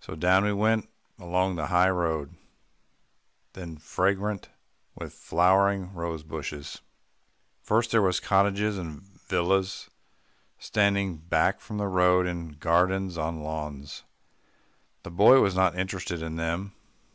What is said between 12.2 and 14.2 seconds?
in gardens and on lawns.